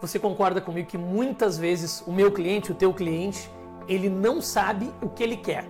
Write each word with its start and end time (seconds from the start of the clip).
Você 0.00 0.18
concorda 0.18 0.62
comigo 0.62 0.88
que 0.88 0.96
muitas 0.96 1.58
vezes 1.58 2.02
o 2.06 2.12
meu 2.12 2.32
cliente, 2.32 2.72
o 2.72 2.74
teu 2.74 2.92
cliente, 2.94 3.50
ele 3.86 4.08
não 4.08 4.40
sabe 4.40 4.90
o 5.02 5.10
que 5.10 5.22
ele 5.22 5.36
quer. 5.36 5.66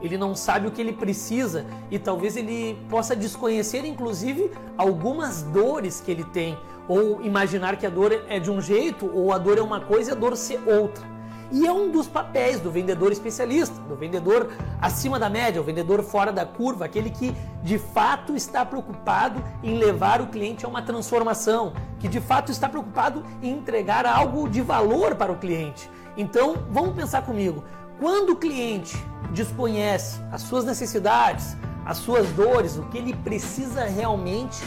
Ele 0.00 0.16
não 0.16 0.34
sabe 0.34 0.66
o 0.66 0.70
que 0.70 0.80
ele 0.80 0.94
precisa 0.94 1.66
e 1.90 1.98
talvez 1.98 2.38
ele 2.38 2.78
possa 2.88 3.14
desconhecer, 3.14 3.84
inclusive, 3.84 4.50
algumas 4.78 5.42
dores 5.42 6.00
que 6.00 6.10
ele 6.10 6.24
tem, 6.24 6.56
ou 6.88 7.22
imaginar 7.22 7.76
que 7.76 7.84
a 7.84 7.90
dor 7.90 8.24
é 8.28 8.40
de 8.40 8.50
um 8.50 8.62
jeito, 8.62 9.10
ou 9.14 9.30
a 9.30 9.36
dor 9.36 9.58
é 9.58 9.62
uma 9.62 9.80
coisa 9.80 10.10
e 10.10 10.12
a 10.14 10.16
dor 10.16 10.38
ser 10.38 10.58
outra. 10.66 11.04
E 11.52 11.66
é 11.66 11.72
um 11.72 11.90
dos 11.90 12.06
papéis 12.06 12.60
do 12.60 12.70
vendedor 12.70 13.10
especialista, 13.10 13.74
do 13.88 13.96
vendedor 13.96 14.50
acima 14.80 15.18
da 15.18 15.28
média, 15.28 15.60
o 15.60 15.64
vendedor 15.64 16.02
fora 16.02 16.32
da 16.32 16.46
curva, 16.46 16.84
aquele 16.84 17.10
que 17.10 17.34
de 17.62 17.76
fato 17.76 18.36
está 18.36 18.64
preocupado 18.64 19.42
em 19.62 19.76
levar 19.76 20.20
o 20.20 20.28
cliente 20.28 20.64
a 20.64 20.68
uma 20.68 20.80
transformação, 20.80 21.72
que 21.98 22.06
de 22.06 22.20
fato 22.20 22.52
está 22.52 22.68
preocupado 22.68 23.24
em 23.42 23.50
entregar 23.50 24.06
algo 24.06 24.48
de 24.48 24.62
valor 24.62 25.16
para 25.16 25.32
o 25.32 25.36
cliente. 25.36 25.90
Então, 26.16 26.54
vamos 26.70 26.94
pensar 26.94 27.22
comigo. 27.22 27.64
Quando 27.98 28.30
o 28.30 28.36
cliente 28.36 28.96
desconhece 29.32 30.20
as 30.30 30.42
suas 30.42 30.64
necessidades, 30.64 31.56
as 31.84 31.98
suas 31.98 32.28
dores, 32.30 32.76
o 32.76 32.82
que 32.84 32.98
ele 32.98 33.14
precisa 33.14 33.84
realmente, 33.84 34.62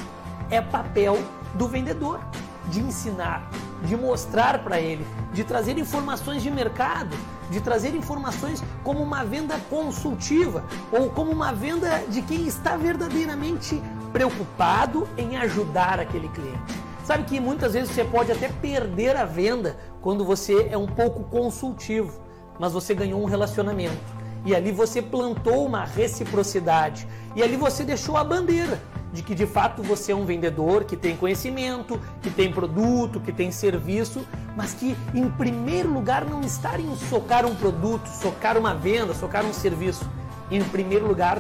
é 0.49 0.61
papel 0.61 1.17
do 1.55 1.67
vendedor 1.67 2.19
de 2.67 2.79
ensinar, 2.79 3.49
de 3.83 3.95
mostrar 3.95 4.63
para 4.63 4.79
ele, 4.79 5.05
de 5.33 5.43
trazer 5.43 5.77
informações 5.77 6.41
de 6.41 6.49
mercado, 6.49 7.15
de 7.49 7.61
trazer 7.61 7.95
informações 7.95 8.63
como 8.83 9.01
uma 9.01 9.23
venda 9.23 9.59
consultiva 9.69 10.63
ou 10.91 11.09
como 11.09 11.31
uma 11.31 11.51
venda 11.51 12.03
de 12.09 12.21
quem 12.21 12.47
está 12.47 12.77
verdadeiramente 12.77 13.81
preocupado 14.11 15.07
em 15.17 15.37
ajudar 15.37 15.99
aquele 15.99 16.29
cliente. 16.29 16.73
Sabe 17.03 17.23
que 17.25 17.39
muitas 17.39 17.73
vezes 17.73 17.89
você 17.89 18.05
pode 18.05 18.31
até 18.31 18.47
perder 18.47 19.17
a 19.17 19.25
venda 19.25 19.77
quando 20.01 20.23
você 20.23 20.69
é 20.71 20.77
um 20.77 20.87
pouco 20.87 21.23
consultivo, 21.25 22.21
mas 22.57 22.71
você 22.71 22.93
ganhou 22.93 23.21
um 23.21 23.25
relacionamento. 23.25 24.23
E 24.45 24.55
ali 24.55 24.71
você 24.71 25.01
plantou 25.01 25.65
uma 25.65 25.83
reciprocidade. 25.83 27.07
E 27.35 27.43
ali 27.43 27.57
você 27.57 27.83
deixou 27.83 28.15
a 28.15 28.23
bandeira 28.23 28.79
de 29.13 29.21
que 29.21 29.35
de 29.35 29.45
fato 29.45 29.83
você 29.83 30.11
é 30.11 30.15
um 30.15 30.25
vendedor 30.25 30.83
que 30.83 30.97
tem 30.97 31.15
conhecimento, 31.15 32.01
que 32.21 32.31
tem 32.31 32.51
produto, 32.51 33.19
que 33.19 33.31
tem 33.31 33.51
serviço, 33.51 34.25
mas 34.57 34.73
que 34.73 34.97
em 35.13 35.29
primeiro 35.29 35.93
lugar 35.93 36.25
não 36.25 36.41
está 36.41 36.79
em 36.79 36.95
socar 36.97 37.45
um 37.45 37.55
produto, 37.55 38.07
socar 38.07 38.57
uma 38.57 38.73
venda, 38.73 39.13
socar 39.13 39.45
um 39.45 39.53
serviço. 39.53 40.09
Em 40.49 40.63
primeiro 40.63 41.07
lugar 41.07 41.39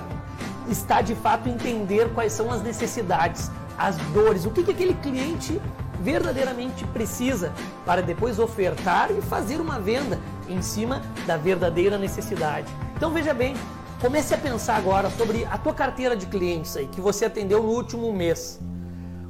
está 0.69 1.01
de 1.01 1.15
fato 1.15 1.49
entender 1.49 2.13
quais 2.13 2.31
são 2.31 2.51
as 2.51 2.61
necessidades, 2.61 3.49
as 3.77 3.97
dores, 4.13 4.45
o 4.45 4.51
que, 4.51 4.63
que 4.63 4.71
aquele 4.71 4.93
cliente 4.93 5.59
verdadeiramente 5.99 6.85
precisa 6.87 7.51
para 7.85 8.01
depois 8.01 8.37
ofertar 8.37 9.09
e 9.11 9.21
fazer 9.21 9.59
uma 9.59 9.79
venda 9.79 10.19
em 10.47 10.61
cima 10.61 11.01
da 11.25 11.37
verdadeira 11.37 11.97
necessidade. 11.97 12.67
Então 12.95 13.11
veja 13.11 13.33
bem, 13.33 13.55
Comece 14.03 14.33
a 14.33 14.37
pensar 14.37 14.75
agora 14.75 15.09
sobre 15.11 15.45
a 15.45 15.57
tua 15.57 15.73
carteira 15.73 16.13
de 16.13 16.25
clientes 16.25 16.75
aí 16.75 16.87
que 16.87 16.99
você 16.99 17.23
atendeu 17.23 17.63
no 17.63 17.69
último 17.69 18.11
mês. 18.11 18.59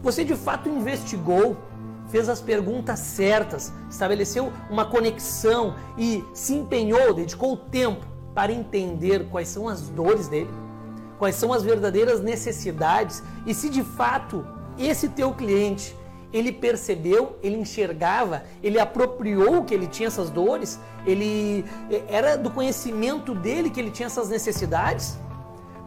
Você 0.01 0.25
de 0.25 0.35
fato 0.35 0.67
investigou, 0.67 1.55
fez 2.09 2.27
as 2.27 2.41
perguntas 2.41 2.97
certas, 2.97 3.71
estabeleceu 3.87 4.51
uma 4.71 4.83
conexão 4.83 5.75
e 5.95 6.25
se 6.33 6.55
empenhou, 6.55 7.13
dedicou 7.13 7.55
tempo 7.55 8.03
para 8.33 8.51
entender 8.51 9.27
quais 9.29 9.47
são 9.47 9.69
as 9.69 9.89
dores 9.89 10.27
dele, 10.27 10.49
quais 11.19 11.35
são 11.35 11.53
as 11.53 11.61
verdadeiras 11.61 12.19
necessidades 12.19 13.21
e 13.45 13.53
se 13.53 13.69
de 13.69 13.83
fato 13.83 14.43
esse 14.75 15.07
teu 15.07 15.35
cliente 15.35 15.95
ele 16.33 16.51
percebeu, 16.51 17.37
ele 17.43 17.55
enxergava, 17.55 18.43
ele 18.63 18.79
apropriou 18.79 19.63
que 19.63 19.73
ele 19.73 19.85
tinha 19.85 20.07
essas 20.07 20.31
dores, 20.31 20.79
ele 21.05 21.63
eh, 21.91 22.03
era 22.09 22.35
do 22.35 22.49
conhecimento 22.49 23.35
dele 23.35 23.69
que 23.69 23.79
ele 23.79 23.91
tinha 23.91 24.07
essas 24.07 24.29
necessidades. 24.29 25.17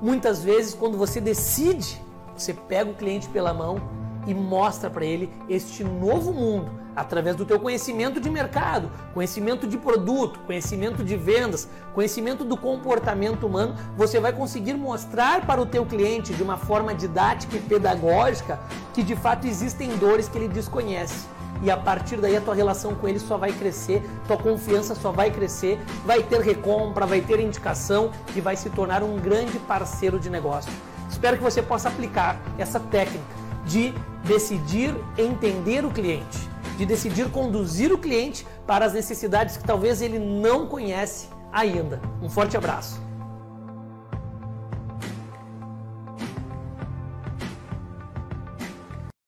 Muitas 0.01 0.45
vezes, 0.45 0.73
quando 0.73 0.97
você 0.97 1.21
decide, 1.21 2.01
você 2.37 2.55
pega 2.55 2.91
o 2.91 2.95
cliente 2.95 3.29
pela 3.29 3.53
mão 3.53 3.81
e 4.27 4.35
mostra 4.35 4.91
para 4.91 5.05
ele 5.05 5.31
este 5.49 5.85
novo 5.85 6.33
mundo 6.33 6.87
através 6.97 7.37
do 7.37 7.45
teu 7.45 7.61
conhecimento 7.61 8.19
de 8.19 8.31
mercado, 8.31 8.91
conhecimento 9.13 9.67
de 9.67 9.77
produto, 9.77 10.41
conhecimento 10.47 11.05
de 11.05 11.15
vendas, 11.15 11.69
conhecimento 11.95 12.43
do 12.43 12.57
comportamento 12.57 13.47
humano, 13.47 13.77
você 13.95 14.19
vai 14.19 14.33
conseguir 14.33 14.75
mostrar 14.75 15.47
para 15.47 15.61
o 15.61 15.67
teu 15.67 15.85
cliente 15.85 16.33
de 16.33 16.43
uma 16.43 16.57
forma 16.57 16.95
didática 16.95 17.57
e 17.57 17.61
pedagógica 17.61 18.59
que 18.95 19.03
de 19.03 19.15
fato 19.15 19.47
existem 19.47 19.95
dores 19.99 20.27
que 20.27 20.39
ele 20.39 20.49
desconhece. 20.49 21.27
E 21.63 21.71
a 21.71 21.77
partir 21.77 22.17
daí 22.17 22.37
a 22.37 22.41
tua 22.41 22.55
relação 22.55 22.95
com 22.95 23.09
ele 23.09 23.19
só 23.19 23.37
vai 23.37 23.53
crescer, 23.53 24.03
tua 24.27 24.37
confiança 24.37 24.95
só 24.95 25.11
vai 25.11 25.31
crescer, 25.31 25.79
vai 26.05 26.23
ter 26.23 26.41
recompra, 26.41 27.07
vai 27.07 27.21
ter 27.21 27.41
indicação 27.41 28.11
e 28.35 28.41
vai 28.41 28.57
se 28.57 28.69
tornar 28.71 29.03
um 29.03 29.17
grande 29.17 29.59
parceiro 29.61 30.19
de 30.19 30.29
negócio. 30.29 30.71
Espero 31.11 31.37
que 31.37 31.43
você 31.43 31.63
possa 31.63 31.89
aplicar 31.89 32.39
essa 32.59 32.79
técnica 32.79 33.25
de 33.65 33.95
decidir 34.27 34.95
entender 35.17 35.85
o 35.85 35.91
cliente 35.91 36.57
de 36.77 36.85
decidir 36.85 37.31
conduzir 37.31 37.93
o 37.93 37.99
cliente 37.99 38.47
para 38.67 38.85
as 38.85 38.93
necessidades 38.93 39.57
que 39.57 39.65
talvez 39.65 40.03
ele 40.03 40.19
não 40.19 40.67
conhece 40.67 41.29
ainda. 41.53 42.01
Um 42.23 42.29
forte 42.29 42.57
abraço. 42.57 43.06